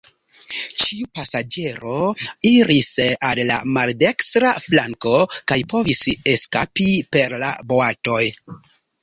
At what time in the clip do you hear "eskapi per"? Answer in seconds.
6.35-7.39